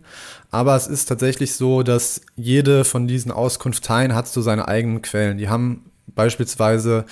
[0.52, 5.38] Aber es ist tatsächlich so, dass jede von diesen Auskunfteien hat so seine eigenen Quellen.
[5.38, 7.06] Die haben beispielsweise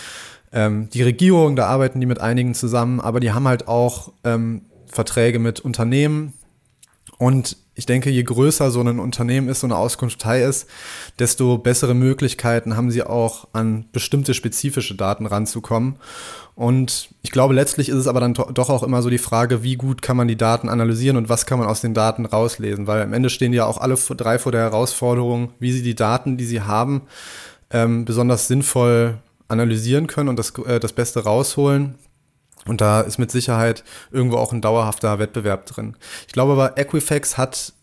[0.51, 4.61] ähm, die Regierung, da arbeiten die mit einigen zusammen, aber die haben halt auch ähm,
[4.87, 6.33] Verträge mit Unternehmen.
[7.17, 10.67] Und ich denke, je größer so ein Unternehmen ist, so eine Auskunftei ist,
[11.19, 15.97] desto bessere Möglichkeiten haben sie auch an bestimmte spezifische Daten ranzukommen.
[16.55, 19.75] Und ich glaube, letztlich ist es aber dann doch auch immer so die Frage, wie
[19.75, 22.87] gut kann man die Daten analysieren und was kann man aus den Daten rauslesen?
[22.87, 26.37] Weil am Ende stehen ja auch alle drei vor der Herausforderung, wie sie die Daten,
[26.37, 27.01] die sie haben,
[27.71, 29.17] ähm, besonders sinnvoll
[29.49, 31.95] analysieren können und das, äh, das Beste rausholen.
[32.67, 35.95] Und da ist mit Sicherheit irgendwo auch ein dauerhafter Wettbewerb drin.
[36.27, 37.73] Ich glaube aber, Equifax hat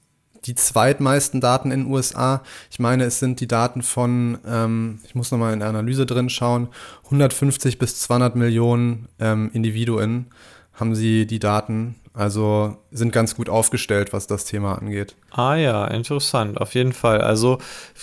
[0.45, 2.43] die zweitmeisten Daten in den USA.
[2.71, 6.29] Ich meine, es sind die Daten von, ähm, ich muss nochmal in der Analyse drin
[6.29, 6.69] schauen,
[7.05, 10.27] 150 bis 200 Millionen ähm, Individuen
[10.73, 11.97] haben sie die Daten.
[12.15, 15.17] Also sind ganz gut aufgestellt, was das Thema angeht.
[15.31, 17.23] Ah ja, interessant, auf jeden Fall.
[17.23, 17.59] Also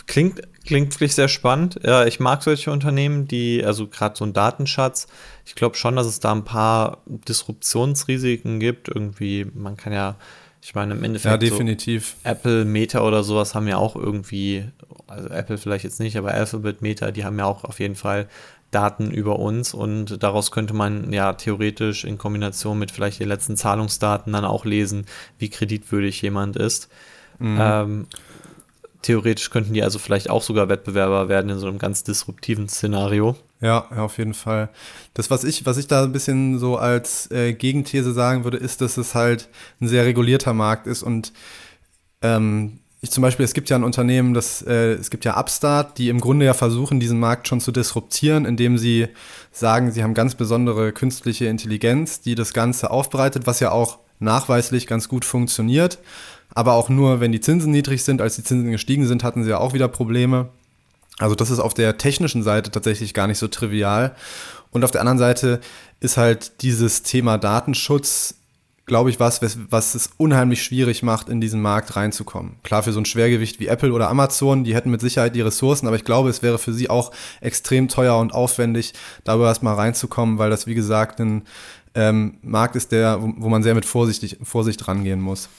[0.07, 1.79] klingt, klingt wirklich sehr spannend.
[1.83, 5.07] Ja, ich mag solche Unternehmen, die, also gerade so ein Datenschatz,
[5.49, 8.87] ich glaube schon, dass es da ein paar Disruptionsrisiken gibt.
[8.87, 10.15] Irgendwie, man kann ja
[10.61, 11.31] ich meine, im Endeffekt.
[11.31, 12.15] Ja, definitiv.
[12.23, 14.65] So Apple, Meta oder sowas haben ja auch irgendwie,
[15.07, 18.27] also Apple vielleicht jetzt nicht, aber Alphabet, Meta, die haben ja auch auf jeden Fall
[18.69, 23.57] Daten über uns und daraus könnte man ja theoretisch in Kombination mit vielleicht den letzten
[23.57, 25.05] Zahlungsdaten dann auch lesen,
[25.39, 26.89] wie kreditwürdig jemand ist.
[27.39, 27.57] Mhm.
[27.59, 28.07] Ähm,
[29.01, 33.35] theoretisch könnten die also vielleicht auch sogar Wettbewerber werden in so einem ganz disruptiven Szenario.
[33.61, 34.69] Ja, ja, auf jeden Fall.
[35.13, 38.81] Das, was ich, was ich da ein bisschen so als äh, Gegenthese sagen würde, ist,
[38.81, 39.49] dass es halt
[39.81, 41.33] ein sehr regulierter Markt ist und
[42.21, 45.97] ähm, ich zum Beispiel, es gibt ja ein Unternehmen, das, äh, es gibt ja Upstart,
[45.97, 49.07] die im Grunde ja versuchen, diesen Markt schon zu disruptieren, indem sie
[49.51, 54.85] sagen, sie haben ganz besondere künstliche Intelligenz, die das Ganze aufbereitet, was ja auch nachweislich
[54.85, 55.99] ganz gut funktioniert.
[56.53, 58.21] Aber auch nur, wenn die Zinsen niedrig sind.
[58.21, 60.49] Als die Zinsen gestiegen sind, hatten sie ja auch wieder Probleme.
[61.19, 64.15] Also das ist auf der technischen Seite tatsächlich gar nicht so trivial.
[64.71, 65.59] Und auf der anderen Seite
[65.99, 68.35] ist halt dieses Thema Datenschutz,
[68.89, 72.55] glaube ich, was, was es unheimlich schwierig macht, in diesen Markt reinzukommen.
[72.63, 75.87] Klar, für so ein Schwergewicht wie Apple oder Amazon, die hätten mit Sicherheit die Ressourcen,
[75.87, 80.39] aber ich glaube, es wäre für sie auch extrem teuer und aufwendig, darüber erstmal reinzukommen,
[80.39, 81.43] weil das, wie gesagt, ein
[81.93, 85.49] ähm, Markt ist, der, wo, man sehr mit Vorsichtig, Vorsicht rangehen muss.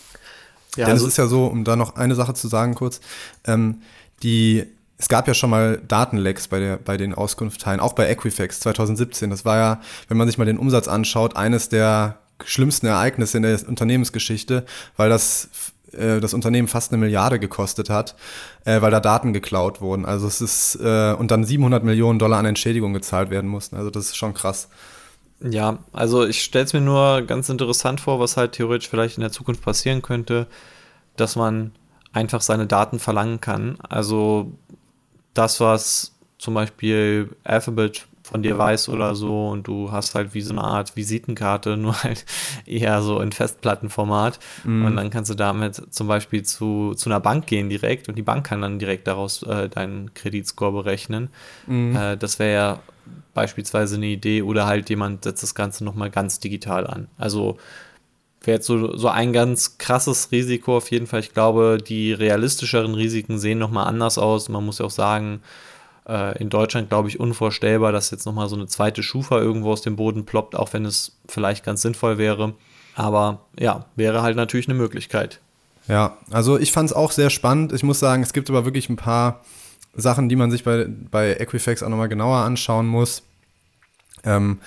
[0.76, 3.00] Ja, Denn also es ist ja so, um da noch eine Sache zu sagen kurz,
[3.44, 3.82] ähm,
[4.22, 4.64] die
[4.98, 9.30] es gab ja schon mal Datenlecks bei, der, bei den Auskunftsteilen, auch bei Equifax 2017.
[9.30, 13.44] Das war ja, wenn man sich mal den Umsatz anschaut, eines der schlimmsten Ereignisse in
[13.44, 14.66] der Unternehmensgeschichte,
[14.98, 15.48] weil das
[15.92, 18.14] äh, das Unternehmen fast eine Milliarde gekostet hat,
[18.64, 20.04] äh, weil da Daten geklaut wurden.
[20.04, 23.76] Also es ist äh, und dann 700 Millionen Dollar an Entschädigung gezahlt werden mussten.
[23.76, 24.68] Also das ist schon krass.
[25.42, 29.22] Ja, also ich stelle es mir nur ganz interessant vor, was halt theoretisch vielleicht in
[29.22, 30.46] der Zukunft passieren könnte,
[31.16, 31.72] dass man
[32.12, 33.78] einfach seine Daten verlangen kann.
[33.88, 34.52] Also
[35.34, 40.40] das, was zum Beispiel Alphabet von dir weiß oder so und du hast halt wie
[40.40, 42.24] so eine Art Visitenkarte, nur halt
[42.66, 44.84] eher so in Festplattenformat mhm.
[44.84, 48.22] und dann kannst du damit zum Beispiel zu, zu einer Bank gehen direkt und die
[48.22, 51.28] Bank kann dann direkt daraus äh, deinen Kreditscore berechnen.
[51.66, 51.96] Mhm.
[51.96, 52.78] Äh, das wäre ja
[53.34, 57.08] beispielsweise eine Idee oder halt jemand setzt das Ganze nochmal ganz digital an.
[57.18, 57.58] Also
[58.42, 61.20] wäre jetzt so, so ein ganz krasses Risiko auf jeden Fall.
[61.20, 64.48] Ich glaube, die realistischeren Risiken sehen nochmal anders aus.
[64.48, 65.42] Man muss ja auch sagen,
[66.38, 69.96] in Deutschland, glaube ich, unvorstellbar, dass jetzt nochmal so eine zweite Schufa irgendwo aus dem
[69.96, 72.54] Boden ploppt, auch wenn es vielleicht ganz sinnvoll wäre.
[72.96, 75.40] Aber ja, wäre halt natürlich eine Möglichkeit.
[75.88, 77.72] Ja, also ich fand es auch sehr spannend.
[77.72, 79.40] Ich muss sagen, es gibt aber wirklich ein paar
[79.94, 83.22] Sachen, die man sich bei, bei Equifax auch nochmal genauer anschauen muss.
[84.24, 84.60] Ähm,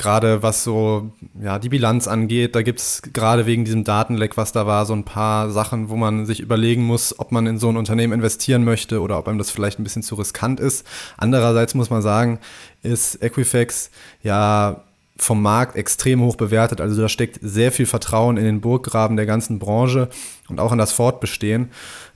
[0.00, 4.50] gerade was so ja, die Bilanz angeht, da gibt es gerade wegen diesem Datenleck, was
[4.50, 7.68] da war, so ein paar Sachen, wo man sich überlegen muss, ob man in so
[7.68, 10.86] ein Unternehmen investieren möchte oder ob einem das vielleicht ein bisschen zu riskant ist.
[11.18, 12.38] Andererseits muss man sagen,
[12.82, 13.90] ist Equifax
[14.22, 14.84] ja
[15.18, 16.80] vom Markt extrem hoch bewertet.
[16.80, 20.08] Also da steckt sehr viel Vertrauen in den Burggraben der ganzen Branche
[20.48, 21.70] und auch in das Fortbestehen.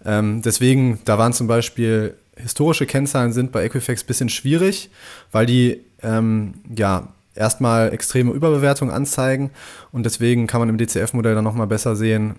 [0.06, 4.90] Ähm, deswegen, da waren zum Beispiel historische Kennzahlen sind bei Equifax ein bisschen schwierig,
[5.32, 9.50] weil die ähm, ja erstmal extreme Überbewertung anzeigen
[9.92, 12.36] und deswegen kann man im DCF-Modell dann nochmal besser sehen,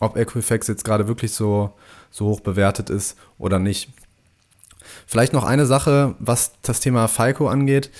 [0.00, 1.72] ob Equifax jetzt gerade wirklich so,
[2.10, 3.90] so hoch bewertet ist oder nicht.
[5.06, 7.90] Vielleicht noch eine Sache, was das Thema FICO angeht.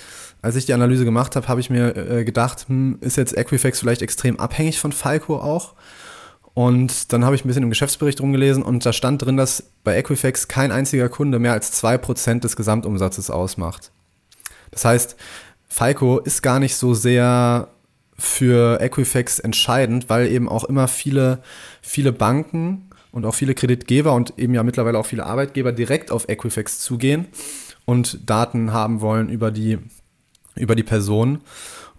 [0.41, 3.79] Als ich die Analyse gemacht habe, habe ich mir äh, gedacht, hm, ist jetzt Equifax
[3.79, 5.73] vielleicht extrem abhängig von FICO auch?
[6.59, 9.97] Und dann habe ich ein bisschen im Geschäftsbericht rumgelesen und da stand drin, dass bei
[9.97, 13.91] Equifax kein einziger Kunde mehr als 2% des Gesamtumsatzes ausmacht.
[14.69, 15.15] Das heißt,
[15.69, 17.69] Falco ist gar nicht so sehr
[18.17, 21.41] für Equifax entscheidend, weil eben auch immer viele,
[21.81, 26.27] viele Banken und auch viele Kreditgeber und eben ja mittlerweile auch viele Arbeitgeber direkt auf
[26.27, 27.27] Equifax zugehen
[27.85, 29.77] und Daten haben wollen über die,
[30.55, 31.39] über die Person.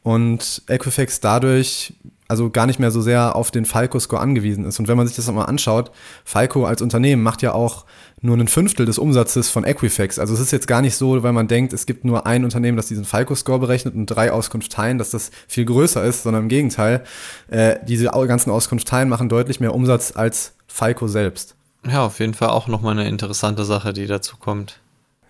[0.03, 1.95] Und Equifax dadurch
[2.31, 4.79] also gar nicht mehr so sehr auf den Falco-Score angewiesen ist.
[4.79, 5.91] Und wenn man sich das mal anschaut,
[6.25, 7.85] Falco als Unternehmen macht ja auch
[8.23, 10.21] nur ein Fünftel des Umsatzes von Equifax.
[10.21, 12.77] Also es ist jetzt gar nicht so, weil man denkt, es gibt nur ein Unternehmen,
[12.77, 17.03] das diesen Falco-Score berechnet und drei Auskunfteien, dass das viel größer ist, sondern im Gegenteil,
[17.49, 21.57] äh, diese ganzen Auskunfteien machen deutlich mehr Umsatz als Falco selbst.
[21.85, 24.79] Ja, auf jeden Fall auch nochmal eine interessante Sache, die dazu kommt.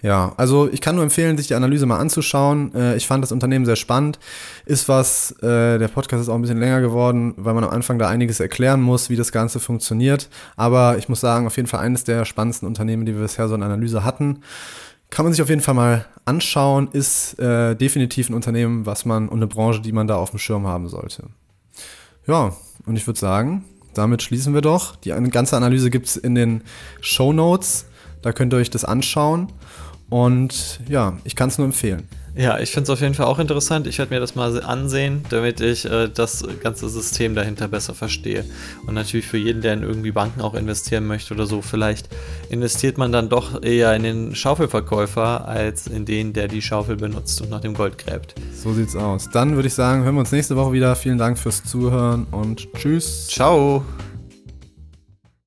[0.03, 2.75] Ja, also ich kann nur empfehlen, sich die Analyse mal anzuschauen.
[2.75, 4.19] Äh, ich fand das Unternehmen sehr spannend.
[4.65, 7.99] Ist was, äh, der Podcast ist auch ein bisschen länger geworden, weil man am Anfang
[7.99, 10.29] da einiges erklären muss, wie das Ganze funktioniert.
[10.57, 13.55] Aber ich muss sagen, auf jeden Fall eines der spannendsten Unternehmen, die wir bisher so
[13.55, 14.41] in Analyse hatten.
[15.11, 19.29] Kann man sich auf jeden Fall mal anschauen, ist äh, definitiv ein Unternehmen, was man
[19.29, 21.25] und eine Branche, die man da auf dem Schirm haben sollte.
[22.27, 22.55] Ja,
[22.87, 24.97] und ich würde sagen, damit schließen wir doch.
[24.97, 26.63] Die ganze Analyse gibt es in den
[27.01, 27.87] Show Notes.
[28.23, 29.53] Da könnt ihr euch das anschauen.
[30.11, 32.07] Und ja, ich kann es nur empfehlen.
[32.37, 33.87] Ja, ich finde es auf jeden Fall auch interessant.
[33.87, 38.45] Ich werde mir das mal ansehen, damit ich äh, das ganze System dahinter besser verstehe.
[38.87, 42.09] Und natürlich für jeden, der in irgendwie Banken auch investieren möchte oder so, vielleicht
[42.49, 47.41] investiert man dann doch eher in den Schaufelverkäufer als in den, der die Schaufel benutzt
[47.43, 48.35] und nach dem Gold gräbt.
[48.55, 49.29] So sieht's aus.
[49.31, 50.95] Dann würde ich sagen, hören wir uns nächste Woche wieder.
[50.95, 53.27] Vielen Dank fürs Zuhören und tschüss.
[53.27, 53.85] Ciao.